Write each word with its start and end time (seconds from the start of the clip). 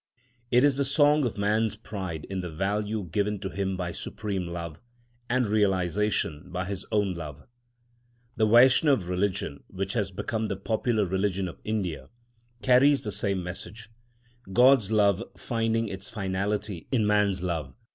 It 0.49 0.63
is 0.63 0.77
the 0.77 0.83
song 0.83 1.27
of 1.27 1.37
man's 1.37 1.75
pride 1.75 2.25
in 2.27 2.41
the 2.41 2.49
value 2.49 3.07
given 3.11 3.37
to 3.41 3.49
him 3.49 3.77
by 3.77 3.91
Supreme 3.91 4.47
Love 4.47 4.79
and 5.29 5.45
realised 5.45 5.99
by 6.51 6.65
his 6.65 6.87
own 6.91 7.13
love. 7.13 7.43
The 8.35 8.47
Vaishnava 8.47 9.05
religion, 9.05 9.63
which 9.67 9.93
has 9.93 10.09
become 10.09 10.47
the 10.47 10.57
popular 10.57 11.05
religion 11.05 11.47
of 11.47 11.61
India, 11.63 12.09
carries 12.63 13.03
the 13.03 13.11
same 13.11 13.43
message: 13.43 13.91
God's 14.51 14.91
love 14.91 15.21
finding 15.37 15.87
its 15.87 16.09
finality 16.09 16.87
in 16.91 17.05
man's 17.05 17.43
love. 17.43 17.75